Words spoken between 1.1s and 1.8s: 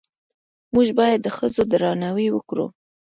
د ښځو